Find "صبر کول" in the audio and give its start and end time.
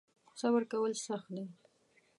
0.39-0.93